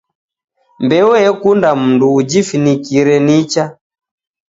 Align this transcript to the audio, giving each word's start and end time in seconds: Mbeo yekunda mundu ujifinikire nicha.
Mbeo 0.83 1.11
yekunda 1.23 1.69
mundu 1.79 2.05
ujifinikire 2.19 3.15
nicha. 3.25 3.63